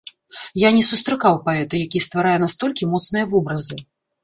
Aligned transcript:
Я 0.59 0.69
не 0.77 0.83
сустракаў 0.87 1.37
паэта, 1.51 1.79
які 1.85 2.03
стварае 2.07 2.33
настолькі 2.47 2.91
моцныя 2.97 3.31
вобразы. 3.37 3.81